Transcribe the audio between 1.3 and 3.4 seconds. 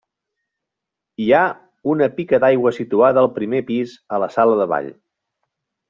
ha una pica d'aigua situada al